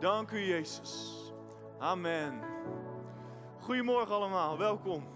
[0.00, 1.12] Dank u, Jezus.
[1.78, 2.42] Amen.
[3.60, 5.08] Goedemorgen allemaal, welkom.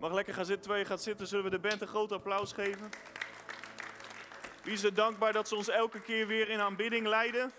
[0.00, 2.90] Mag lekker gaan zitten, je gaat zitten, zullen we de band een groot applaus geven.
[4.62, 7.52] Wie is er dankbaar dat ze ons elke keer weer in aanbidding leiden?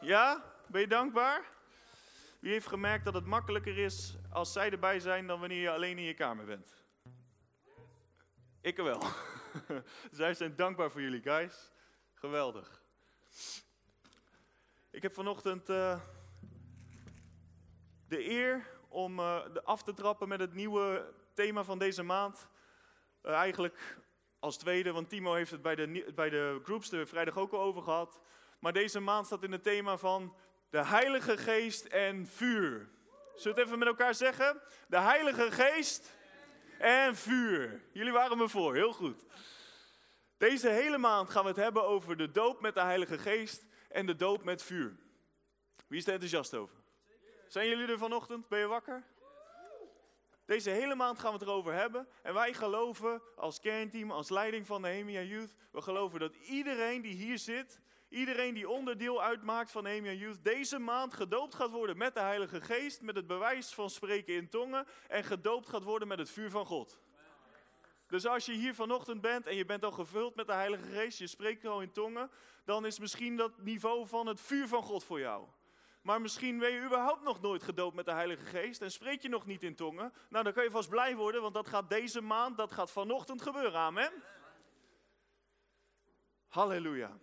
[0.00, 0.44] Ja?
[0.66, 1.42] Ben je dankbaar?
[2.40, 5.98] Wie heeft gemerkt dat het makkelijker is als zij erbij zijn dan wanneer je alleen
[5.98, 6.74] in je kamer bent?
[8.60, 9.02] Ik wel.
[10.10, 11.70] zij zijn dankbaar voor jullie, guys.
[12.14, 12.82] Geweldig.
[14.90, 16.00] Ik heb vanochtend uh,
[18.08, 22.48] de eer om uh, af te trappen met het nieuwe thema van deze maand.
[23.22, 23.98] Uh, eigenlijk
[24.38, 27.60] als tweede, want Timo heeft het bij de, bij de groups er vrijdag ook al
[27.60, 28.20] over gehad.
[28.58, 30.36] Maar deze maand staat in het thema van
[30.70, 32.88] de Heilige Geest en vuur.
[33.34, 34.62] Zullen we het even met elkaar zeggen?
[34.86, 36.16] De Heilige Geest
[36.78, 37.82] en vuur.
[37.92, 39.24] Jullie waren me voor, heel goed.
[40.38, 44.06] Deze hele maand gaan we het hebben over de doop met de Heilige Geest en
[44.06, 44.96] de doop met vuur.
[45.86, 46.76] Wie is er enthousiast over?
[47.48, 48.48] Zijn jullie er vanochtend?
[48.48, 49.04] Ben je wakker?
[50.44, 52.08] Deze hele maand gaan we het erover hebben.
[52.22, 57.14] En wij geloven als kernteam, als leiding van Nehemia Youth, we geloven dat iedereen die
[57.14, 62.14] hier zit, iedereen die onderdeel uitmaakt van Nehemia Youth, deze maand gedoopt gaat worden met
[62.14, 66.18] de Heilige Geest, met het bewijs van spreken in tongen en gedoopt gaat worden met
[66.18, 67.00] het vuur van God.
[68.06, 71.18] Dus als je hier vanochtend bent en je bent al gevuld met de Heilige Geest,
[71.18, 72.30] je spreekt al in tongen,
[72.64, 75.46] dan is misschien dat niveau van het vuur van God voor jou.
[76.02, 79.28] Maar misschien ben je überhaupt nog nooit gedoopt met de Heilige Geest en spreek je
[79.28, 80.12] nog niet in tongen.
[80.28, 83.42] Nou, dan kun je vast blij worden, want dat gaat deze maand, dat gaat vanochtend
[83.42, 83.80] gebeuren.
[83.80, 84.12] Amen.
[86.48, 87.18] Halleluja.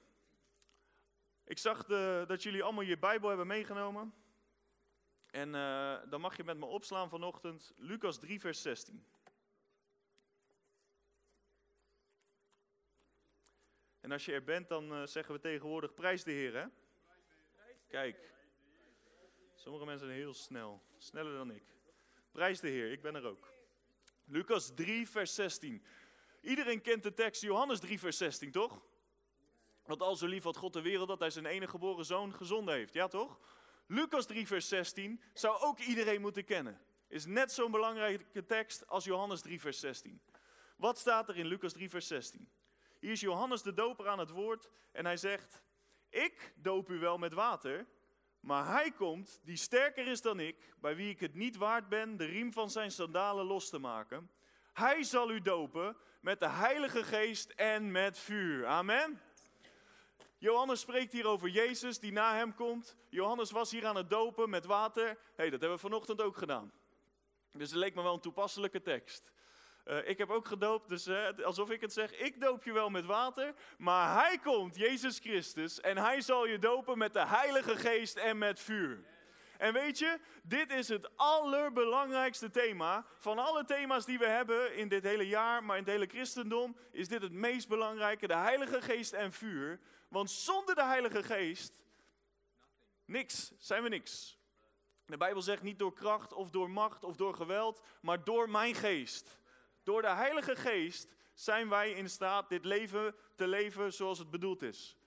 [1.46, 1.86] Ik zag
[2.26, 4.14] dat jullie allemaal je Bijbel hebben meegenomen.
[5.26, 9.06] En uh, dan mag je met me opslaan vanochtend Lucas 3, vers 16.
[14.00, 16.66] En als je er bent, dan uh, zeggen we tegenwoordig prijs de Heer, hè?
[17.88, 18.34] Kijk,
[19.54, 21.64] sommige mensen zijn heel snel, sneller dan ik.
[22.32, 23.54] Prijs de Heer, ik ben er ook.
[24.26, 25.86] Lucas 3, vers 16.
[26.42, 28.86] Iedereen kent de tekst Johannes 3, vers 16, toch?
[29.86, 32.74] Want al zo lief had God de wereld dat hij zijn enige geboren zoon gezonden
[32.76, 33.40] heeft, ja toch?
[33.88, 36.82] Lucas 3, vers 16 zou ook iedereen moeten kennen.
[37.08, 40.22] Is net zo'n belangrijke tekst als Johannes 3, vers 16.
[40.78, 42.50] Wat staat er in Lucas 3, vers 16?
[43.00, 45.64] Hier is Johannes de Doper aan het woord en hij zegt:
[46.10, 47.88] Ik doop u wel met water,
[48.40, 52.18] maar hij komt die sterker is dan ik, bij wie ik het niet waard ben
[52.18, 54.32] de riem van zijn sandalen los te maken.
[54.74, 58.66] Hij zal u dopen met de Heilige Geest en met vuur.
[58.66, 59.22] Amen.
[60.46, 62.96] Johannes spreekt hier over Jezus die na hem komt.
[63.10, 65.18] Johannes was hier aan het dopen met water.
[65.36, 66.72] hey, dat hebben we vanochtend ook gedaan.
[67.52, 69.32] Dus het leek me wel een toepasselijke tekst.
[69.86, 72.90] Uh, ik heb ook gedoopt, dus uh, alsof ik het zeg, ik doop je wel
[72.90, 77.76] met water, maar hij komt, Jezus Christus, en hij zal je dopen met de Heilige
[77.76, 79.04] Geest en met vuur.
[79.58, 83.06] En weet je, dit is het allerbelangrijkste thema.
[83.18, 86.78] Van alle thema's die we hebben in dit hele jaar, maar in het hele christendom,
[86.92, 89.80] is dit het meest belangrijke, de Heilige Geest en vuur.
[90.16, 91.86] Want zonder de Heilige Geest,
[93.06, 94.40] niks, zijn we niks.
[95.06, 98.76] De Bijbel zegt niet door kracht of door macht of door geweld, maar door mijn
[98.76, 99.40] geest.
[99.84, 104.62] Door de Heilige Geest zijn wij in staat dit leven te leven zoals het bedoeld
[104.62, 104.98] is.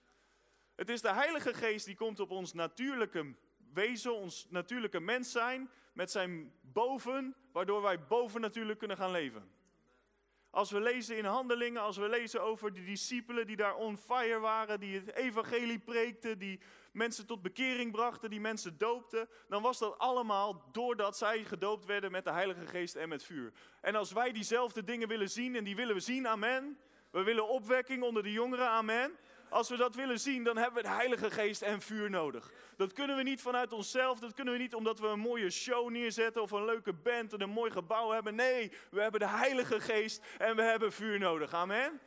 [0.75, 3.35] Het is de Heilige Geest die komt op ons natuurlijke
[3.73, 9.58] wezen, ons natuurlijke mens zijn, met zijn boven, waardoor wij boven natuurlijk kunnen gaan leven.
[10.50, 14.38] Als we lezen in handelingen, als we lezen over de discipelen die daar on fire
[14.38, 16.60] waren, die het evangelie preekten, die
[16.92, 22.10] mensen tot bekering brachten, die mensen doopten, dan was dat allemaal doordat zij gedoopt werden
[22.10, 23.53] met de Heilige Geest en met vuur.
[23.81, 26.78] En als wij diezelfde dingen willen zien, en die willen we zien, amen.
[27.10, 29.16] We willen opwekking onder de jongeren, amen.
[29.50, 32.53] Als we dat willen zien, dan hebben we de Heilige Geest en vuur nodig.
[32.76, 35.91] Dat kunnen we niet vanuit onszelf, dat kunnen we niet omdat we een mooie show
[35.91, 38.34] neerzetten of een leuke band en een mooi gebouw hebben.
[38.34, 41.53] Nee, we hebben de Heilige Geest en we hebben vuur nodig.
[41.53, 42.00] Amen.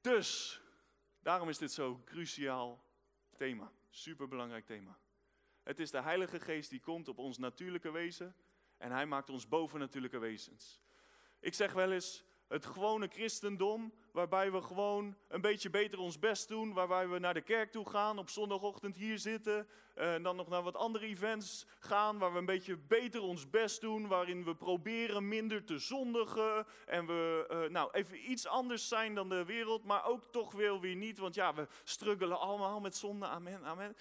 [0.00, 0.60] Dus,
[1.22, 2.84] daarom is dit zo'n cruciaal
[3.36, 3.72] thema.
[3.90, 4.98] Superbelangrijk thema.
[5.62, 8.36] Het is de Heilige Geest die komt op ons natuurlijke wezen
[8.78, 10.80] en hij maakt ons bovennatuurlijke wezens.
[11.40, 12.24] Ik zeg wel eens,
[12.54, 17.34] het gewone christendom, waarbij we gewoon een beetje beter ons best doen, waarbij we naar
[17.34, 21.66] de kerk toe gaan, op zondagochtend hier zitten, en dan nog naar wat andere events
[21.78, 26.66] gaan, waar we een beetje beter ons best doen, waarin we proberen minder te zondigen
[26.86, 30.80] en we uh, nou, even iets anders zijn dan de wereld, maar ook toch weer
[30.80, 33.96] weer niet, want ja, we struggelen allemaal met zonde, amen, amen.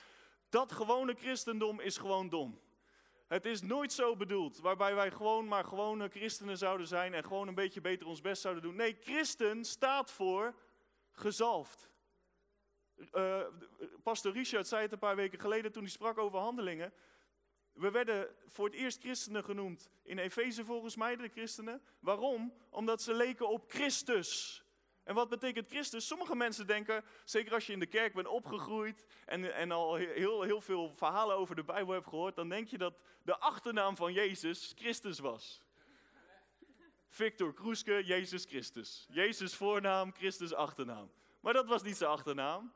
[0.49, 2.59] Dat gewone christendom is gewoon dom.
[3.33, 7.47] Het is nooit zo bedoeld, waarbij wij gewoon maar gewone christenen zouden zijn en gewoon
[7.47, 8.75] een beetje beter ons best zouden doen.
[8.75, 10.55] Nee, christen staat voor
[11.11, 11.89] gezalfd.
[13.13, 13.41] Uh,
[14.03, 16.93] Pastor Richard zei het een paar weken geleden toen hij sprak over handelingen.
[17.71, 21.81] We werden voor het eerst christenen genoemd in Efeze volgens mij, de christenen.
[21.99, 22.53] Waarom?
[22.69, 24.62] Omdat ze leken op Christus.
[25.03, 26.07] En wat betekent Christus?
[26.07, 30.41] Sommige mensen denken, zeker als je in de kerk bent opgegroeid en, en al heel,
[30.41, 34.13] heel veel verhalen over de Bijbel hebt gehoord, dan denk je dat de achternaam van
[34.13, 35.61] Jezus Christus was.
[37.07, 39.05] Victor Kroeske, Jezus Christus.
[39.09, 41.11] Jezus voornaam, Christus achternaam.
[41.39, 42.73] Maar dat was niet zijn achternaam.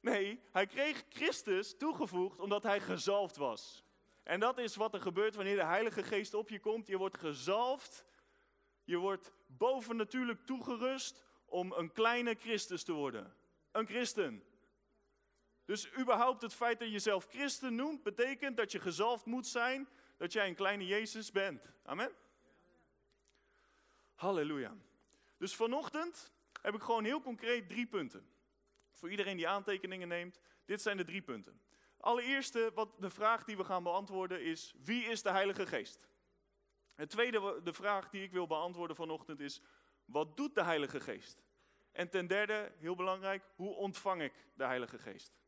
[0.00, 3.84] Nee, hij kreeg Christus toegevoegd omdat hij gezalfd was.
[4.22, 6.86] En dat is wat er gebeurt wanneer de Heilige Geest op je komt.
[6.86, 8.04] Je wordt gezalfd.
[8.84, 13.34] Je wordt bovennatuurlijk toegerust om een kleine Christus te worden.
[13.70, 14.44] Een christen.
[15.64, 19.88] Dus überhaupt het feit dat je jezelf christen noemt, betekent dat je gezalfd moet zijn,
[20.16, 21.72] dat jij een kleine Jezus bent.
[21.82, 22.12] Amen.
[24.14, 24.76] Halleluja.
[25.38, 26.32] Dus vanochtend
[26.62, 28.26] heb ik gewoon heel concreet drie punten.
[28.92, 31.60] Voor iedereen die aantekeningen neemt, dit zijn de drie punten.
[31.96, 36.08] Allereerste, wat de vraag die we gaan beantwoorden is, wie is de Heilige Geest?
[36.94, 39.62] Het tweede, de vraag die ik wil beantwoorden vanochtend is,
[40.04, 41.42] wat doet de Heilige Geest?
[41.92, 45.40] En ten derde, heel belangrijk, hoe ontvang ik de Heilige Geest?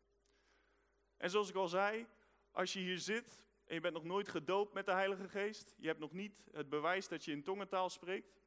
[1.17, 2.07] En zoals ik al zei,
[2.51, 5.87] als je hier zit en je bent nog nooit gedoopt met de Heilige Geest, je
[5.87, 8.41] hebt nog niet het bewijs dat je in tongentaal spreekt,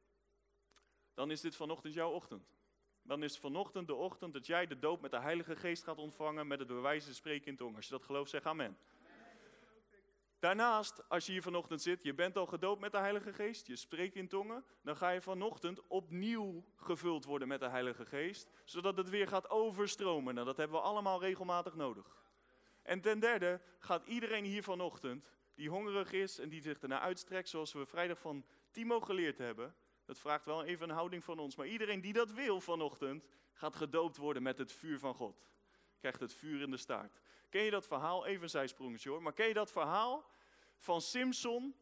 [1.14, 2.56] dan is dit vanochtend jouw ochtend.
[3.02, 6.46] Dan is vanochtend de ochtend dat jij de doop met de Heilige Geest gaat ontvangen
[6.46, 7.76] met het bewijs te spreken in tong.
[7.76, 8.78] Als je dat gelooft, zeg amen.
[10.38, 13.76] Daarnaast, als je hier vanochtend zit, je bent al gedoopt met de Heilige Geest, je
[13.76, 18.96] spreekt in tongen, dan ga je vanochtend opnieuw gevuld worden met de Heilige Geest, zodat
[18.96, 20.34] het weer gaat overstromen.
[20.34, 22.26] Nou, dat hebben we allemaal regelmatig nodig.
[22.82, 27.48] En ten derde gaat iedereen hier vanochtend, die hongerig is en die zich ernaar uitstrekt,
[27.48, 29.74] zoals we vrijdag van Timo geleerd hebben,
[30.04, 33.76] dat vraagt wel even een houding van ons, maar iedereen die dat wil vanochtend, gaat
[33.76, 35.46] gedoopt worden met het vuur van God.
[35.98, 37.20] Krijgt het vuur in de staart.
[37.48, 38.26] Ken je dat verhaal?
[38.26, 39.22] Even een zijsprongetje hoor.
[39.22, 40.30] Maar ken je dat verhaal
[40.78, 41.74] van Simpson?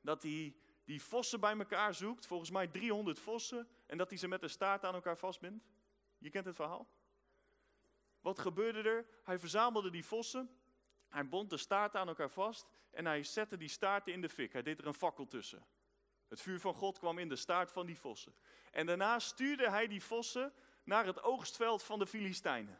[0.00, 2.26] Dat hij die vossen bij elkaar zoekt.
[2.26, 3.68] Volgens mij 300 vossen.
[3.86, 5.64] En dat hij ze met de staart aan elkaar vastbindt.
[6.18, 6.88] Je kent het verhaal?
[8.20, 9.06] Wat gebeurde er?
[9.24, 10.50] Hij verzamelde die vossen.
[11.08, 12.70] Hij bond de staart aan elkaar vast.
[12.90, 14.52] En hij zette die staarten in de fik.
[14.52, 15.66] Hij deed er een fakkel tussen.
[16.28, 18.34] Het vuur van God kwam in de staart van die vossen.
[18.70, 20.52] En daarna stuurde hij die vossen
[20.84, 22.78] naar het oogstveld van de Filistijnen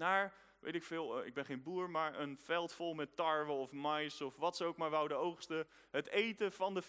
[0.00, 3.52] naar, weet ik veel, eh, ik ben geen boer, maar een veld vol met tarwe
[3.52, 5.66] of mais of wat ze ook maar wouden oogsten.
[5.90, 6.82] Het eten van de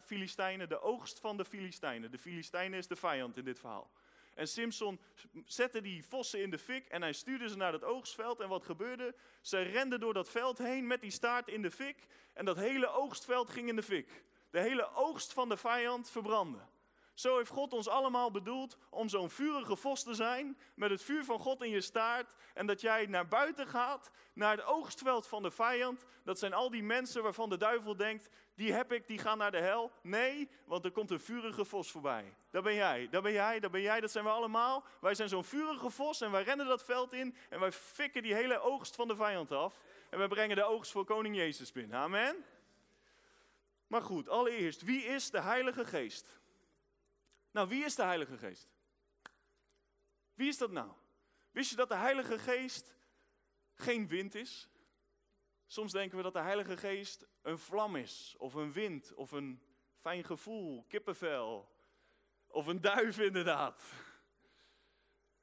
[0.00, 2.10] Filistijnen, de oogst van de Filistijnen.
[2.10, 3.90] De Filistijnen is de vijand in dit verhaal.
[4.34, 5.00] En Simpson
[5.44, 8.40] zette die vossen in de fik en hij stuurde ze naar het oogstveld.
[8.40, 9.14] En wat gebeurde?
[9.40, 12.06] Ze renden door dat veld heen met die staart in de fik.
[12.32, 14.24] En dat hele oogstveld ging in de fik.
[14.50, 16.58] De hele oogst van de vijand verbrandde.
[17.14, 21.24] Zo heeft God ons allemaal bedoeld om zo'n vurige vos te zijn, met het vuur
[21.24, 22.34] van God in je staart.
[22.54, 26.04] En dat jij naar buiten gaat, naar het oogstveld van de vijand.
[26.24, 29.50] Dat zijn al die mensen waarvan de duivel denkt, die heb ik, die gaan naar
[29.50, 29.92] de hel.
[30.02, 32.36] Nee, want er komt een vurige vos voorbij.
[32.50, 34.84] Dat ben jij, dat ben jij, dat ben jij, dat zijn we allemaal.
[35.00, 38.34] Wij zijn zo'n vurige vos en wij rennen dat veld in en wij fikken die
[38.34, 39.82] hele oogst van de vijand af.
[40.10, 41.98] En we brengen de oogst voor koning Jezus binnen.
[41.98, 42.44] Amen.
[43.86, 46.42] Maar goed, allereerst, wie is de Heilige Geest?
[47.54, 48.68] Nou, wie is de Heilige Geest?
[50.34, 50.92] Wie is dat nou?
[51.50, 52.96] Wist je dat de Heilige Geest
[53.74, 54.68] geen wind is?
[55.66, 59.62] Soms denken we dat de Heilige Geest een vlam is, of een wind, of een
[59.96, 61.76] fijn gevoel, kippenvel,
[62.46, 63.82] of een duif inderdaad.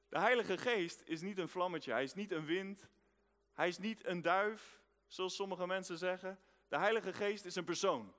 [0.08, 2.88] De Heilige Geest is niet een vlammetje, hij is niet een wind,
[3.52, 6.40] hij is niet een duif, zoals sommige mensen zeggen.
[6.68, 8.14] De Heilige Geest is een persoon.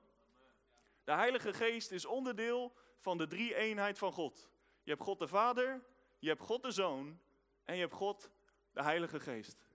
[1.04, 4.50] De Heilige Geest is onderdeel van de drie eenheid van God.
[4.82, 5.84] Je hebt God de Vader,
[6.18, 7.20] je hebt God de Zoon
[7.64, 8.30] en je hebt God
[8.72, 9.66] de Heilige Geest.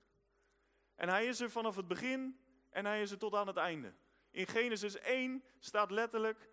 [0.96, 3.94] En hij is er vanaf het begin en hij is er tot aan het einde.
[4.32, 6.50] In Genesis 1 staat letterlijk,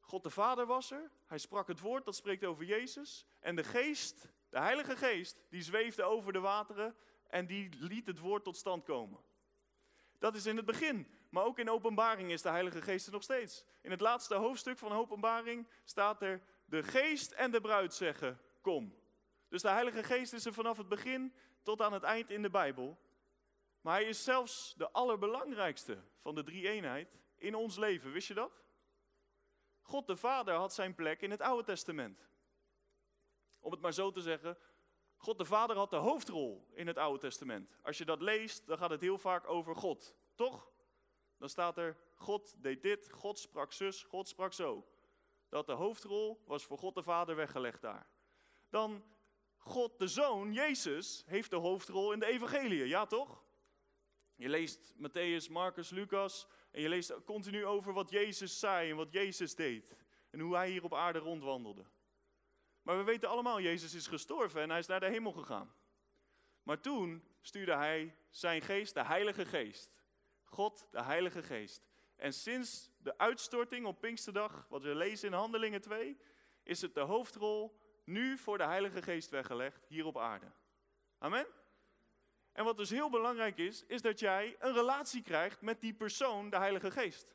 [0.00, 3.26] God de Vader was er, hij sprak het woord, dat spreekt over Jezus.
[3.40, 8.18] En de Geest, de Heilige Geest, die zweefde over de wateren en die liet het
[8.18, 9.20] woord tot stand komen.
[10.18, 11.06] Dat is in het begin.
[11.30, 13.64] Maar ook in openbaring is de Heilige Geest er nog steeds.
[13.82, 18.98] In het laatste hoofdstuk van openbaring staat er, de geest en de bruid zeggen, kom.
[19.48, 22.50] Dus de Heilige Geest is er vanaf het begin tot aan het eind in de
[22.50, 22.98] Bijbel.
[23.80, 28.12] Maar hij is zelfs de allerbelangrijkste van de drie eenheid in ons leven.
[28.12, 28.62] Wist je dat?
[29.80, 32.28] God de Vader had zijn plek in het Oude Testament.
[33.60, 34.58] Om het maar zo te zeggen,
[35.16, 37.78] God de Vader had de hoofdrol in het Oude Testament.
[37.82, 40.69] Als je dat leest, dan gaat het heel vaak over God, toch?
[41.40, 44.86] Dan staat er, God deed dit, God sprak zus, God sprak zo.
[45.48, 48.06] Dat de hoofdrol was voor God de Vader weggelegd daar.
[48.68, 49.04] Dan
[49.56, 53.44] God de Zoon, Jezus, heeft de hoofdrol in de evangelie, ja toch?
[54.34, 59.12] Je leest Matthäus, Marcus, Lucas en je leest continu over wat Jezus zei en wat
[59.12, 59.96] Jezus deed.
[60.30, 61.84] En hoe hij hier op aarde rondwandelde.
[62.82, 65.74] Maar we weten allemaal, Jezus is gestorven en hij is naar de hemel gegaan.
[66.62, 69.99] Maar toen stuurde hij zijn geest, de Heilige Geest.
[70.50, 71.88] God, de Heilige Geest.
[72.16, 76.18] En sinds de uitstorting op Pinksterdag, wat we lezen in Handelingen 2,
[76.62, 80.52] is het de hoofdrol nu voor de Heilige Geest weggelegd hier op aarde.
[81.18, 81.46] Amen?
[82.52, 86.50] En wat dus heel belangrijk is, is dat jij een relatie krijgt met die persoon,
[86.50, 87.34] de Heilige Geest.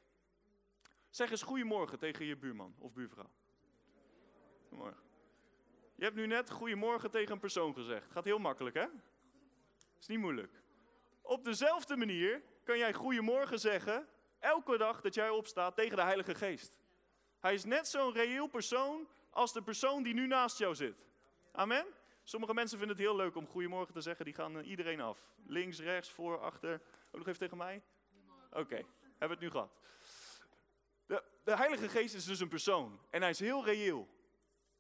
[1.10, 3.32] Zeg eens goedemorgen tegen je buurman of buurvrouw.
[4.68, 5.04] Goedemorgen.
[5.96, 8.12] Je hebt nu net goedemorgen tegen een persoon gezegd.
[8.12, 8.86] Gaat heel makkelijk, hè?
[10.00, 10.62] Is niet moeilijk.
[11.22, 14.08] Op dezelfde manier kan jij goedemorgen zeggen,
[14.40, 16.80] elke dag dat jij opstaat tegen de Heilige Geest.
[17.40, 21.06] Hij is net zo'n reëel persoon als de persoon die nu naast jou zit.
[21.52, 21.86] Amen?
[22.24, 25.36] Sommige mensen vinden het heel leuk om goedemorgen te zeggen, die gaan eh, iedereen af.
[25.46, 26.82] Links, rechts, voor, achter.
[27.12, 27.82] Ook nog even tegen mij?
[28.52, 29.72] Oké, hebben we het nu gehad.
[31.06, 34.08] De, de Heilige Geest is dus een persoon en hij is heel reëel.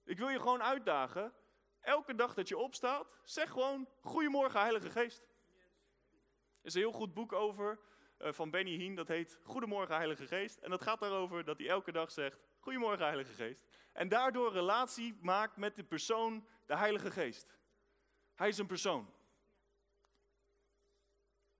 [0.03, 1.33] Ik wil je gewoon uitdagen,
[1.81, 5.23] elke dag dat je opstaat, zeg gewoon Goedemorgen Heilige Geest.
[6.65, 7.79] Is een heel goed boek over
[8.19, 10.57] uh, van Benny Hien, dat heet Goedemorgen Heilige Geest.
[10.57, 13.65] En dat gaat daarover dat hij elke dag zegt Goedemorgen Heilige Geest.
[13.91, 17.57] En daardoor relatie maakt met de persoon, de Heilige Geest.
[18.35, 19.13] Hij is een persoon.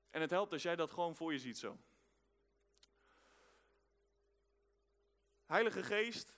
[0.10, 1.78] En het helpt als jij dat gewoon voor je ziet zo.
[5.46, 6.38] Heilige Geest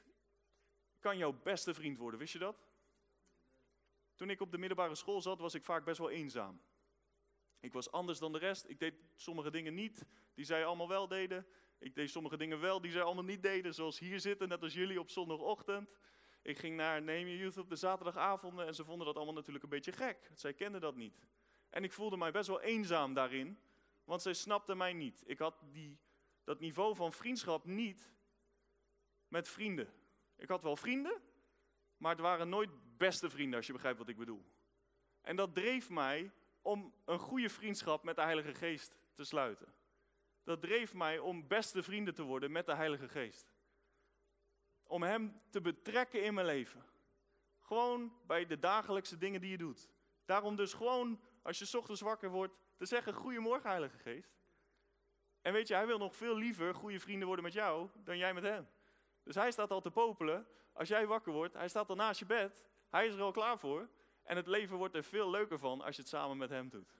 [0.99, 2.65] kan jouw beste vriend worden, wist je dat?
[4.15, 6.61] Toen ik op de middelbare school zat, was ik vaak best wel eenzaam.
[7.59, 8.69] Ik was anders dan de rest.
[8.69, 11.47] Ik deed sommige dingen niet die zij allemaal wel deden.
[11.79, 14.73] Ik deed sommige dingen wel die zij allemaal niet deden, zoals hier zitten, net als
[14.73, 15.89] jullie op zondagochtend.
[16.41, 19.63] Ik ging naar Neem Je Youth op de zaterdagavonden en ze vonden dat allemaal natuurlijk
[19.63, 20.31] een beetje gek.
[20.35, 21.25] Zij kenden dat niet.
[21.69, 23.59] En ik voelde mij best wel eenzaam daarin,
[24.03, 25.23] want zij snapten mij niet.
[25.25, 25.99] Ik had die,
[26.43, 28.11] dat niveau van vriendschap niet
[29.27, 29.93] met vrienden.
[30.35, 31.21] Ik had wel vrienden,
[31.97, 34.45] maar het waren nooit beste vrienden, als je begrijpt wat ik bedoel.
[35.21, 36.31] En dat dreef mij
[36.67, 39.73] om een goede vriendschap met de Heilige Geest te sluiten.
[40.43, 43.53] Dat dreef mij om beste vrienden te worden met de Heilige Geest.
[44.83, 46.85] Om Hem te betrekken in mijn leven.
[47.59, 49.89] Gewoon bij de dagelijkse dingen die je doet.
[50.25, 54.37] Daarom dus gewoon, als je ochtends wakker wordt, te zeggen: Goedemorgen, Heilige Geest.
[55.41, 58.33] En weet je, Hij wil nog veel liever goede vrienden worden met jou dan jij
[58.33, 58.67] met Hem.
[59.23, 60.47] Dus Hij staat al te popelen.
[60.73, 62.65] Als jij wakker wordt, Hij staat al naast je bed.
[62.89, 63.89] Hij is er al klaar voor.
[64.27, 66.95] En het leven wordt er veel leuker van als je het samen met Hem doet.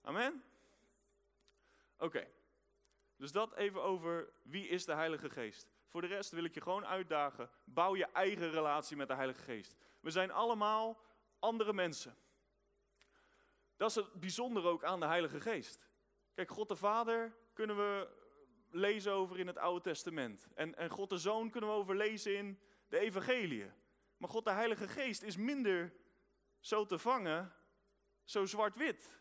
[0.00, 0.44] Amen?
[1.98, 2.28] Oké.
[3.16, 5.70] Dus dat even over wie is de Heilige Geest.
[5.86, 7.50] Voor de rest wil ik je gewoon uitdagen.
[7.64, 9.76] Bouw je eigen relatie met de Heilige Geest.
[10.00, 11.00] We zijn allemaal
[11.38, 12.16] andere mensen.
[13.76, 15.88] Dat is het bijzondere ook aan de Heilige Geest.
[16.34, 18.08] Kijk, God de Vader kunnen we
[18.70, 20.48] lezen over in het Oude Testament.
[20.54, 23.70] En, en God de Zoon kunnen we overlezen in de Evangelie.
[24.16, 25.92] Maar God de Heilige Geest is minder
[26.68, 27.52] zo te vangen,
[28.24, 29.20] zo zwart-wit.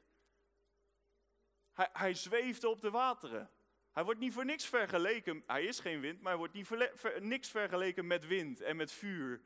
[1.72, 3.50] Hij, hij zweeft op de wateren.
[3.92, 5.44] Hij wordt niet voor niks vergeleken.
[5.46, 8.92] Hij is geen wind, maar hij wordt niet ver, niks vergeleken met wind en met
[8.92, 9.42] vuur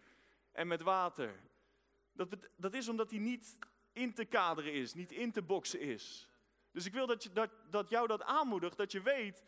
[0.52, 1.40] en met water.
[2.12, 3.58] Dat, dat is omdat hij niet
[3.94, 6.30] in te kaderen is, niet in te boksen is.
[6.72, 9.44] Dus ik wil dat, je, dat, dat jou dat aanmoedigt, dat je weet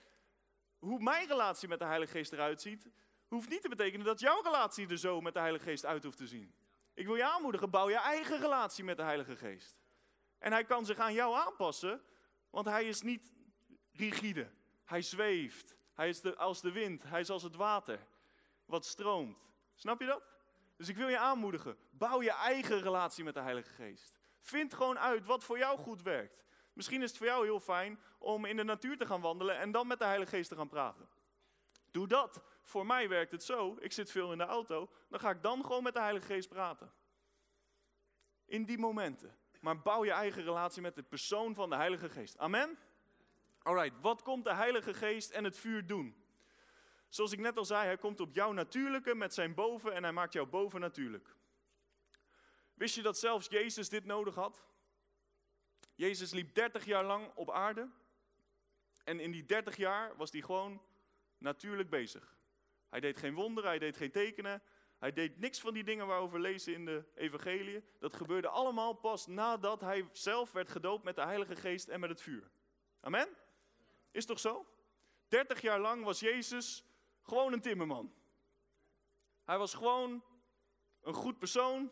[0.80, 2.90] hoe mijn relatie met de Heilige Geest eruit ziet.
[3.28, 6.18] Hoeft niet te betekenen dat jouw relatie er zo met de Heilige Geest uit hoeft
[6.18, 6.54] te zien.
[6.94, 9.82] Ik wil je aanmoedigen, bouw je eigen relatie met de Heilige Geest.
[10.38, 12.02] En hij kan zich aan jou aanpassen,
[12.50, 13.32] want hij is niet
[13.92, 14.52] rigide.
[14.86, 15.76] Hij zweeft.
[15.94, 17.04] Hij is de, als de wind.
[17.04, 18.08] Hij is als het water
[18.66, 19.38] wat stroomt.
[19.76, 20.24] Snap je dat?
[20.78, 21.78] Dus ik wil je aanmoedigen.
[21.90, 24.20] Bouw je eigen relatie met de Heilige Geest.
[24.42, 26.44] Vind gewoon uit wat voor jou goed werkt.
[26.74, 29.72] Misschien is het voor jou heel fijn om in de natuur te gaan wandelen en
[29.72, 31.10] dan met de Heilige Geest te gaan praten.
[31.92, 32.44] Doe dat.
[32.64, 33.78] Voor mij werkt het zo.
[33.80, 34.90] Ik zit veel in de auto.
[35.10, 36.94] Dan ga ik dan gewoon met de Heilige Geest praten.
[38.46, 39.38] In die momenten.
[39.60, 42.38] Maar bouw je eigen relatie met de persoon van de Heilige Geest.
[42.38, 42.78] Amen?
[43.62, 46.24] Alright, wat komt de Heilige Geest en het vuur doen?
[47.10, 50.12] Zoals ik net al zei, hij komt op jouw natuurlijke met zijn boven en hij
[50.12, 51.36] maakt jou boven natuurlijk.
[52.74, 54.64] Wist je dat zelfs Jezus dit nodig had?
[55.96, 57.90] Jezus liep 30 jaar lang op aarde.
[59.04, 60.82] En in die 30 jaar was hij gewoon
[61.38, 62.36] natuurlijk bezig.
[62.94, 64.64] Hij deed geen wonderen, hij deed geen tekenen.
[64.98, 67.84] Hij deed niks van die dingen waarover we lezen in de evangelie.
[68.00, 72.10] Dat gebeurde allemaal pas nadat hij zelf werd gedoopt met de Heilige Geest en met
[72.10, 72.52] het vuur.
[73.00, 73.30] Amen?
[74.12, 74.66] Is toch zo?
[75.28, 76.86] 30 jaar lang was Jezus
[77.22, 78.14] gewoon een timmerman.
[79.44, 80.24] Hij was gewoon
[81.02, 81.92] een goed persoon.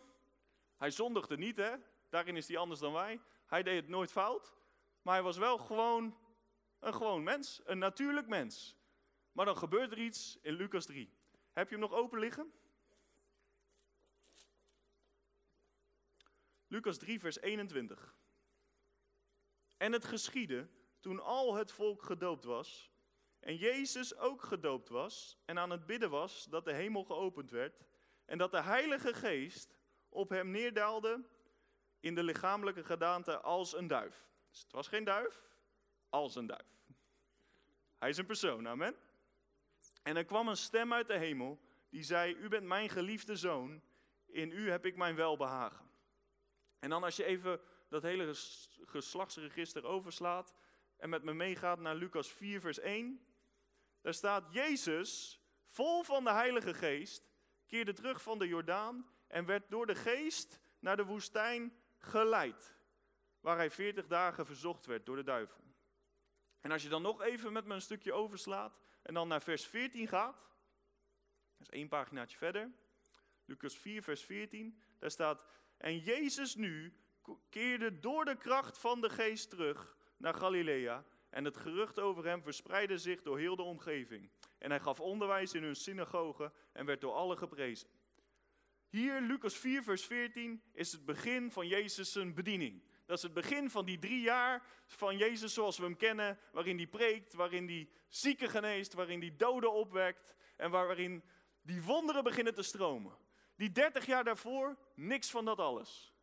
[0.78, 1.76] Hij zondigde niet, hè?
[2.10, 3.22] Daarin is hij anders dan wij.
[3.46, 4.54] Hij deed het nooit fout.
[5.02, 6.18] Maar hij was wel gewoon
[6.80, 8.80] een gewoon mens, een natuurlijk mens.
[9.32, 11.14] Maar dan gebeurt er iets in Lucas 3.
[11.52, 12.54] Heb je hem nog open liggen?
[16.68, 18.16] Lucas 3, vers 21.
[19.78, 20.70] En het geschiedde
[21.00, 22.92] toen al het volk gedoopt was,
[23.40, 27.84] en Jezus ook gedoopt was, en aan het bidden was dat de hemel geopend werd,
[28.26, 29.76] en dat de Heilige Geest
[30.10, 31.24] op hem neerdaalde
[32.00, 34.30] in de lichamelijke gedaante als een duif.
[34.50, 35.48] Dus het was geen duif,
[36.10, 36.80] als een duif.
[37.98, 38.96] Hij is een persoon, amen.
[40.02, 43.82] En er kwam een stem uit de hemel die zei: U bent mijn geliefde zoon,
[44.26, 45.90] in u heb ik mijn welbehagen.
[46.80, 48.34] En dan als je even dat hele
[48.86, 50.54] geslachtsregister overslaat
[50.98, 53.26] en met me meegaat naar Lucas 4, vers 1,
[54.02, 57.32] daar staat Jezus, vol van de Heilige Geest,
[57.68, 62.76] keerde terug van de Jordaan en werd door de Geest naar de woestijn geleid,
[63.40, 65.64] waar hij 40 dagen verzocht werd door de duivel.
[66.62, 69.66] En als je dan nog even met me een stukje overslaat en dan naar vers
[69.66, 70.36] 14 gaat,
[71.58, 72.72] dat is één paginaatje verder,
[73.46, 75.46] Lucas 4, vers 14, daar staat,
[75.78, 76.94] en Jezus nu
[77.50, 82.44] keerde door de kracht van de geest terug naar Galilea en het gerucht over hem
[82.44, 84.30] verspreidde zich door heel de omgeving.
[84.58, 87.90] En hij gaf onderwijs in hun synagogen en werd door allen geprezen.
[88.90, 92.84] Hier, Lucas 4, vers 14, is het begin van Jezus' bediening.
[93.12, 96.78] Dat is het begin van die drie jaar van Jezus zoals we hem kennen, waarin
[96.78, 101.24] hij preekt, waarin hij zieken geneest, waarin hij doden opwekt en waarin
[101.62, 103.18] die wonderen beginnen te stromen.
[103.56, 106.14] Die 30 jaar daarvoor, niks van dat alles.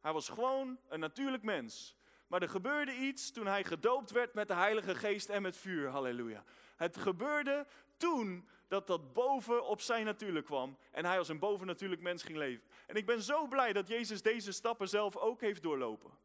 [0.00, 1.96] Hij was gewoon een natuurlijk mens.
[2.26, 5.88] Maar er gebeurde iets toen hij gedoopt werd met de Heilige Geest en met vuur.
[5.88, 6.44] Halleluja.
[6.76, 7.66] Het gebeurde
[7.96, 12.38] toen dat dat boven op zijn natuurlijk kwam en hij als een bovennatuurlijk mens ging
[12.38, 12.68] leven.
[12.86, 16.24] En ik ben zo blij dat Jezus deze stappen zelf ook heeft doorlopen.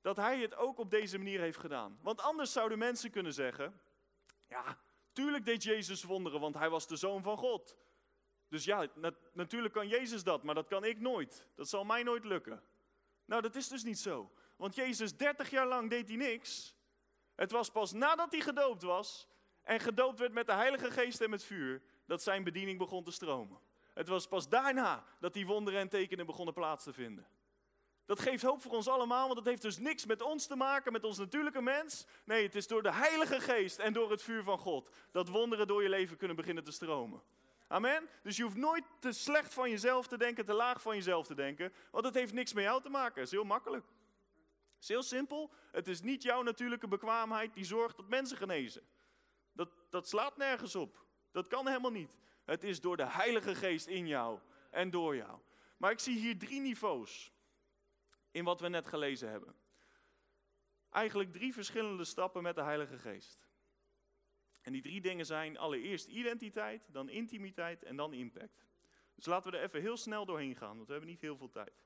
[0.00, 1.98] Dat hij het ook op deze manier heeft gedaan.
[2.02, 3.80] Want anders zouden mensen kunnen zeggen,
[4.48, 4.78] ja,
[5.12, 7.76] tuurlijk deed Jezus wonderen, want hij was de zoon van God.
[8.48, 8.86] Dus ja,
[9.32, 11.46] natuurlijk kan Jezus dat, maar dat kan ik nooit.
[11.54, 12.62] Dat zal mij nooit lukken.
[13.24, 14.32] Nou, dat is dus niet zo.
[14.56, 16.74] Want Jezus, 30 jaar lang deed hij niks.
[17.34, 19.28] Het was pas nadat hij gedoopt was
[19.62, 23.10] en gedoopt werd met de Heilige Geest en met vuur, dat zijn bediening begon te
[23.10, 23.60] stromen.
[23.94, 27.26] Het was pas daarna dat die wonderen en tekenen begonnen plaats te vinden.
[28.08, 30.92] Dat geeft hoop voor ons allemaal, want het heeft dus niks met ons te maken,
[30.92, 32.06] met ons natuurlijke mens.
[32.24, 35.66] Nee, het is door de Heilige Geest en door het vuur van God dat wonderen
[35.66, 37.22] door je leven kunnen beginnen te stromen.
[37.66, 38.08] Amen?
[38.22, 41.34] Dus je hoeft nooit te slecht van jezelf te denken, te laag van jezelf te
[41.34, 43.14] denken, want het heeft niks met jou te maken.
[43.14, 43.84] Het is heel makkelijk.
[43.84, 45.50] Het is heel simpel.
[45.72, 48.82] Het is niet jouw natuurlijke bekwaamheid die zorgt dat mensen genezen.
[49.52, 51.04] Dat, dat slaat nergens op.
[51.32, 52.18] Dat kan helemaal niet.
[52.44, 54.38] Het is door de Heilige Geest in jou
[54.70, 55.38] en door jou.
[55.76, 57.32] Maar ik zie hier drie niveaus
[58.38, 59.54] in wat we net gelezen hebben.
[60.90, 63.48] Eigenlijk drie verschillende stappen met de Heilige Geest.
[64.62, 68.66] En die drie dingen zijn allereerst identiteit, dan intimiteit en dan impact.
[69.14, 71.50] Dus laten we er even heel snel doorheen gaan, want we hebben niet heel veel
[71.50, 71.84] tijd.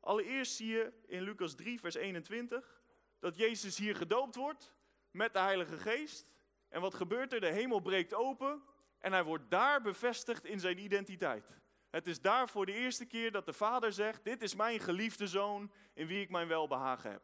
[0.00, 2.82] Allereerst zie je in Lucas 3, vers 21,
[3.18, 4.74] dat Jezus hier gedoopt wordt
[5.10, 6.34] met de Heilige Geest.
[6.68, 7.40] En wat gebeurt er?
[7.40, 8.62] De hemel breekt open
[8.98, 11.60] en hij wordt daar bevestigd in zijn identiteit.
[11.90, 15.26] Het is daar voor de eerste keer dat de Vader zegt: Dit is mijn geliefde
[15.26, 17.22] zoon in wie ik mijn welbehagen heb.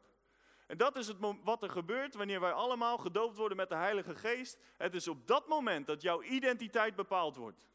[0.66, 4.14] En dat is het wat er gebeurt wanneer wij allemaal gedoopt worden met de Heilige
[4.14, 4.58] Geest.
[4.76, 7.66] Het is op dat moment dat jouw identiteit bepaald wordt.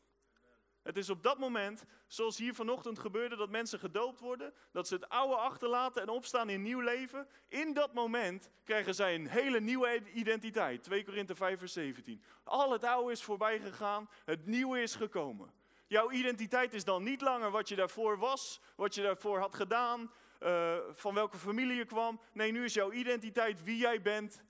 [0.82, 4.94] Het is op dat moment, zoals hier vanochtend gebeurde, dat mensen gedoopt worden, dat ze
[4.94, 7.28] het oude achterlaten en opstaan in nieuw leven.
[7.48, 10.84] In dat moment krijgen zij een hele nieuwe identiteit.
[10.84, 12.24] 2 Korinthe 5 vers 17.
[12.44, 15.61] Al het oude is voorbij gegaan, het nieuwe is gekomen.
[15.92, 20.12] Jouw identiteit is dan niet langer wat je daarvoor was, wat je daarvoor had gedaan,
[20.40, 22.22] uh, van welke familie je kwam.
[22.34, 24.44] Nee, nu is jouw identiteit wie jij bent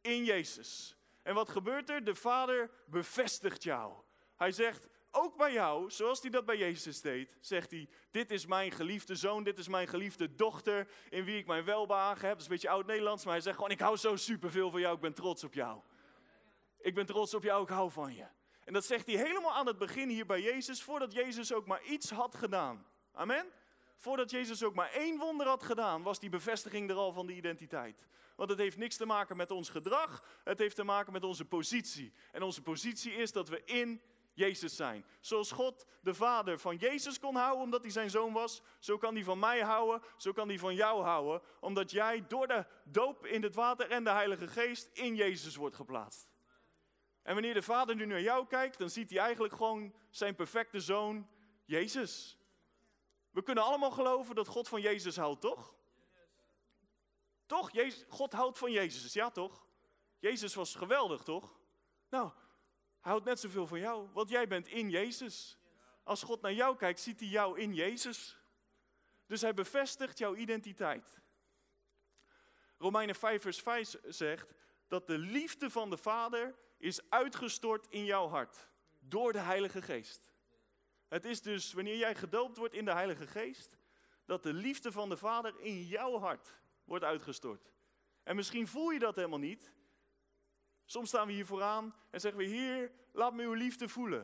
[0.00, 0.96] in Jezus.
[1.22, 2.04] En wat gebeurt er?
[2.04, 3.92] De Vader bevestigt jou.
[4.36, 8.46] Hij zegt, ook bij jou, zoals hij dat bij Jezus deed, zegt hij: Dit is
[8.46, 12.30] mijn geliefde zoon, dit is mijn geliefde dochter, in wie ik mijn welbehagen heb.
[12.30, 14.94] Dat is een beetje oud-Nederlands, maar hij zegt gewoon: Ik hou zo superveel van jou,
[14.94, 15.80] ik ben trots op jou.
[16.78, 18.26] Ik ben trots op jou, ik hou van je.
[18.68, 21.82] En dat zegt hij helemaal aan het begin hier bij Jezus, voordat Jezus ook maar
[21.82, 22.86] iets had gedaan.
[23.12, 23.46] Amen?
[23.96, 27.34] Voordat Jezus ook maar één wonder had gedaan, was die bevestiging er al van de
[27.34, 28.06] identiteit.
[28.36, 31.44] Want het heeft niks te maken met ons gedrag, het heeft te maken met onze
[31.44, 32.12] positie.
[32.32, 34.02] En onze positie is dat we in
[34.32, 35.04] Jezus zijn.
[35.20, 39.14] Zoals God de Vader van Jezus kon houden omdat hij zijn zoon was, zo kan
[39.14, 43.26] hij van mij houden, zo kan hij van jou houden, omdat jij door de doop
[43.26, 46.37] in het water en de Heilige Geest in Jezus wordt geplaatst.
[47.28, 50.80] En wanneer de vader nu naar jou kijkt, dan ziet hij eigenlijk gewoon zijn perfecte
[50.80, 51.28] zoon,
[51.64, 52.38] Jezus.
[53.30, 55.74] We kunnen allemaal geloven dat God van Jezus houdt, toch?
[57.46, 57.70] Toch?
[57.72, 59.66] Jezus, God houdt van Jezus, ja toch?
[60.18, 61.60] Jezus was geweldig, toch?
[62.10, 62.30] Nou,
[63.00, 65.58] hij houdt net zoveel van jou, want jij bent in Jezus.
[66.02, 68.38] Als God naar jou kijkt, ziet hij jou in Jezus.
[69.26, 71.20] Dus hij bevestigt jouw identiteit.
[72.78, 74.54] Romeinen 5 vers 5 zegt
[74.86, 80.32] dat de liefde van de Vader is uitgestort in jouw hart door de Heilige Geest.
[81.08, 83.76] Het is dus wanneer jij gedoopt wordt in de Heilige Geest,
[84.24, 87.72] dat de liefde van de Vader in jouw hart wordt uitgestort.
[88.22, 89.72] En misschien voel je dat helemaal niet.
[90.84, 94.20] Soms staan we hier vooraan en zeggen we, Heer, laat me uw liefde voelen.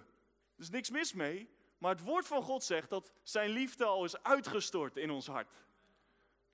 [0.56, 4.04] Er is niks mis mee, maar het woord van God zegt dat zijn liefde al
[4.04, 5.64] is uitgestort in ons hart.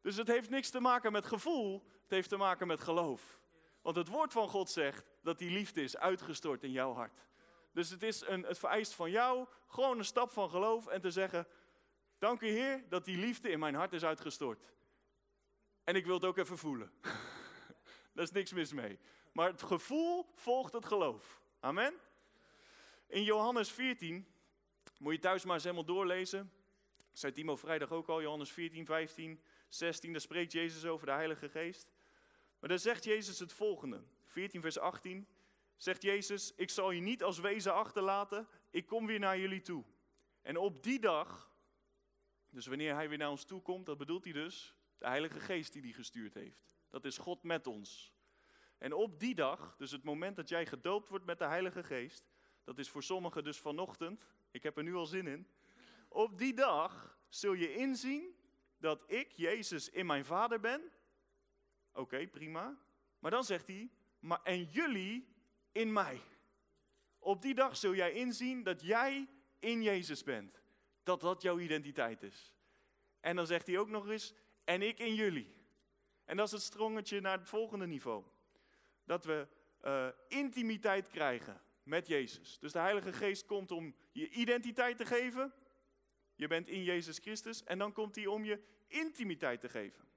[0.01, 3.41] Dus het heeft niks te maken met gevoel, het heeft te maken met geloof.
[3.83, 7.27] Want het woord van God zegt dat die liefde is uitgestort in jouw hart.
[7.73, 11.11] Dus het, is een, het vereist van jou gewoon een stap van geloof en te
[11.11, 11.47] zeggen:
[12.19, 14.73] Dank u Heer dat die liefde in mijn hart is uitgestort.
[15.85, 16.93] En ik wil het ook even voelen.
[18.15, 18.99] Daar is niks mis mee.
[19.33, 21.41] Maar het gevoel volgt het geloof.
[21.61, 21.95] Amen.
[23.07, 24.27] In Johannes 14,
[24.99, 26.53] moet je thuis maar eens helemaal doorlezen.
[27.13, 31.49] Zei Timo vrijdag ook al, Johannes 14, 15, 16, daar spreekt Jezus over de Heilige
[31.49, 31.93] Geest.
[32.59, 34.03] Maar dan zegt Jezus het volgende.
[34.31, 35.29] 14 vers 18
[35.77, 39.85] zegt Jezus, ik zal je niet als wezen achterlaten, ik kom weer naar jullie toe.
[40.43, 41.51] En op die dag,
[42.51, 45.73] dus wanneer hij weer naar ons toe komt, dat bedoelt hij dus de Heilige Geest
[45.73, 46.65] die hij gestuurd heeft.
[46.89, 48.13] Dat is God met ons.
[48.79, 52.31] En op die dag, dus het moment dat jij gedoopt wordt met de Heilige Geest,
[52.65, 55.49] dat is voor sommigen dus vanochtend, ik heb er nu al zin in.
[56.09, 58.35] Op die dag zul je inzien
[58.79, 60.83] dat ik, Jezus, in mijn Vader ben.
[61.93, 62.79] Oké, prima.
[63.19, 63.91] Maar dan zegt hij,
[64.21, 65.35] maar en jullie
[65.73, 66.21] in mij.
[67.19, 69.29] Op die dag zul jij inzien dat jij
[69.59, 70.63] in Jezus bent.
[71.03, 72.55] Dat dat jouw identiteit is.
[73.21, 75.55] En dan zegt hij ook nog eens, en ik in jullie.
[76.25, 78.25] En dat is het strongetje naar het volgende niveau.
[79.05, 79.49] Dat we
[79.85, 82.59] uh, intimiteit krijgen met Jezus.
[82.59, 85.53] Dus de Heilige Geest komt om je identiteit te geven.
[86.35, 87.65] Je bent in Jezus Christus.
[87.65, 90.09] En dan komt hij om je intimiteit te geven.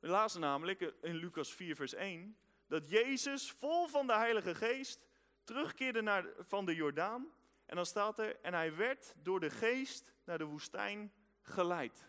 [0.00, 2.36] Lazen namelijk in Lucas 4, vers 1
[2.72, 5.06] dat Jezus vol van de Heilige Geest
[5.44, 7.32] terugkeerde naar, van de Jordaan.
[7.66, 12.06] En dan staat er, en hij werd door de Geest naar de woestijn geleid.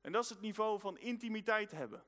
[0.00, 2.04] En dat is het niveau van intimiteit hebben.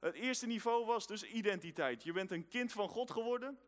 [0.00, 2.02] Het eerste niveau was dus identiteit.
[2.02, 3.58] Je bent een kind van God geworden.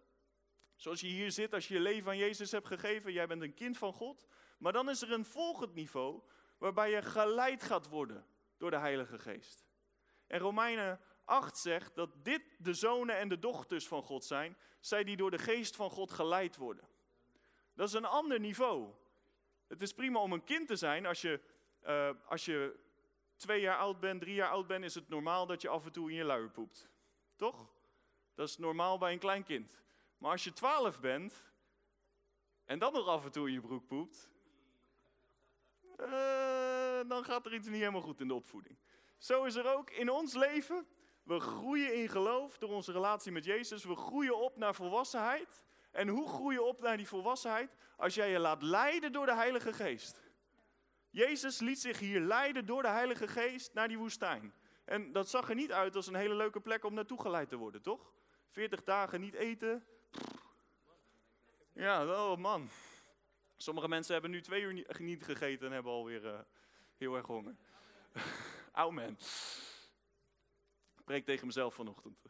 [0.76, 3.54] Zoals je hier zit, als je je leven aan Jezus hebt gegeven, jij bent een
[3.54, 4.26] kind van God.
[4.58, 6.22] Maar dan is er een volgend niveau
[6.58, 9.64] waarbij je geleid gaat worden door de Heilige Geest.
[10.26, 15.04] En Romeinen 8 zegt dat dit de zonen en de dochters van God zijn, zij
[15.04, 16.88] die door de geest van God geleid worden.
[17.74, 18.92] Dat is een ander niveau.
[19.68, 21.06] Het is prima om een kind te zijn.
[21.06, 21.40] Als je,
[21.86, 22.76] uh, als je
[23.36, 25.92] twee jaar oud bent, drie jaar oud bent, is het normaal dat je af en
[25.92, 26.88] toe in je luier poept.
[27.36, 27.72] Toch?
[28.34, 29.82] Dat is normaal bij een klein kind.
[30.18, 31.52] Maar als je twaalf bent
[32.64, 34.30] en dan nog af en toe in je broek poept,
[36.00, 38.78] uh, dan gaat er iets niet helemaal goed in de opvoeding.
[39.18, 40.86] Zo is er ook in ons leven.
[41.24, 43.84] We groeien in geloof door onze relatie met Jezus.
[43.84, 45.62] We groeien op naar volwassenheid.
[45.90, 47.76] En hoe groei je op naar die volwassenheid?
[47.96, 50.22] Als jij je laat leiden door de Heilige Geest.
[51.10, 54.54] Jezus liet zich hier leiden door de Heilige Geest naar die woestijn.
[54.84, 57.56] En dat zag er niet uit als een hele leuke plek om naartoe geleid te
[57.56, 58.12] worden, toch?
[58.48, 59.86] 40 dagen niet eten.
[61.72, 62.68] Ja, oh man.
[63.56, 66.38] Sommige mensen hebben nu twee uur niet gegeten en hebben alweer uh,
[66.96, 67.56] heel erg honger.
[68.72, 69.10] Amen.
[69.10, 69.73] Ik
[71.04, 72.22] preek tegen mezelf vanochtend.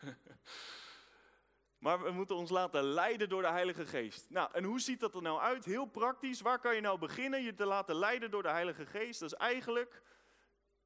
[1.84, 4.30] maar we moeten ons laten leiden door de Heilige Geest.
[4.30, 5.64] Nou, en hoe ziet dat er nou uit?
[5.64, 6.40] Heel praktisch.
[6.40, 9.20] Waar kan je nou beginnen je te laten leiden door de Heilige Geest?
[9.20, 10.02] Dat is eigenlijk,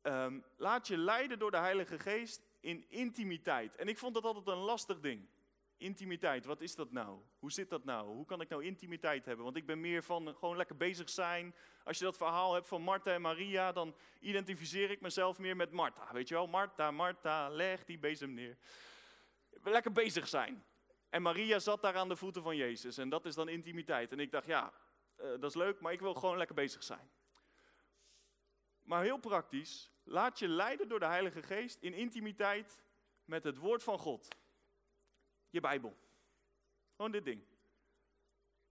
[0.03, 3.77] um, laat je leiden door de Heilige Geest in intimiteit.
[3.77, 5.29] En ik vond dat altijd een lastig ding.
[5.77, 7.19] Intimiteit, wat is dat nou?
[7.39, 8.15] Hoe zit dat nou?
[8.15, 9.45] Hoe kan ik nou intimiteit hebben?
[9.45, 11.55] Want ik ben meer van gewoon lekker bezig zijn.
[11.85, 15.71] Als je dat verhaal hebt van Martha en Maria, dan identificeer ik mezelf meer met
[15.71, 16.13] Martha.
[16.13, 18.57] Weet je wel, Martha, Martha, leg die bezem neer.
[19.63, 20.65] Lekker bezig zijn.
[21.09, 22.99] En Maria zat daar aan de voeten van Jezus.
[22.99, 24.13] En dat is dan intimiteit.
[24.13, 24.73] En ik dacht, ja,
[25.17, 27.11] uh, dat is leuk, maar ik wil gewoon lekker bezig zijn.
[28.83, 32.83] Maar heel praktisch, laat je leiden door de Heilige Geest in intimiteit
[33.25, 34.29] met het woord van God
[35.51, 35.97] je Bijbel.
[36.97, 37.45] Gewoon dit ding.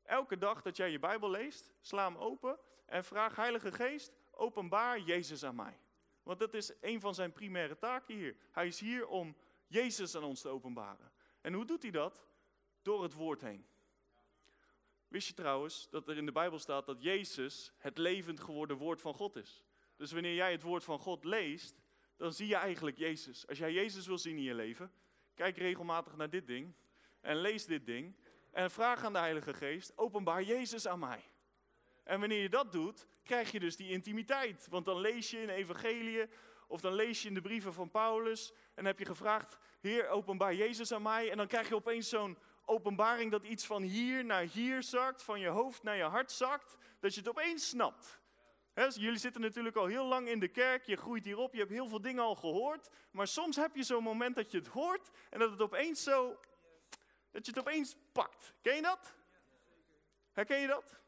[0.03, 4.99] Elke dag dat jij je Bijbel leest, sla hem open en vraag Heilige Geest, openbaar
[4.99, 5.79] Jezus aan mij.
[6.23, 8.35] Want dat is een van zijn primaire taken hier.
[8.51, 11.11] Hij is hier om Jezus aan ons te openbaren.
[11.41, 12.31] En hoe doet hij dat?
[12.83, 13.65] door het woord heen.
[15.07, 19.01] Wist je trouwens dat er in de Bijbel staat dat Jezus het levend geworden woord
[19.01, 19.63] van God is?
[19.97, 21.81] Dus wanneer jij het woord van God leest,
[22.17, 23.47] dan zie je eigenlijk Jezus.
[23.47, 24.91] Als jij Jezus wil zien in je leven,
[25.33, 26.73] kijk regelmatig naar dit ding
[27.21, 28.15] en lees dit ding
[28.51, 31.23] en vraag aan de Heilige Geest, openbaar Jezus aan mij.
[32.03, 34.67] En wanneer je dat doet, krijg je dus die intimiteit.
[34.69, 36.29] Want dan lees je in evangelie
[36.67, 40.53] of dan lees je in de brieven van Paulus en heb je gevraagd, Heer, openbaar
[40.53, 41.31] Jezus aan mij.
[41.31, 45.39] En dan krijg je opeens zo'n openbaring dat iets van hier naar hier zakt, van
[45.39, 48.19] je hoofd naar je hart zakt, dat je het opeens snapt.
[48.73, 51.87] jullie zitten natuurlijk al heel lang in de kerk, je groeit hierop, je hebt heel
[51.87, 55.39] veel dingen al gehoord, maar soms heb je zo'n moment dat je het hoort en
[55.39, 56.39] dat het opeens zo,
[57.31, 58.53] dat je het opeens pakt.
[58.61, 59.15] Ken je dat?
[60.31, 61.01] Herken je dat?